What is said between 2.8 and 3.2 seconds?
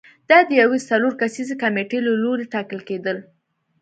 کېدل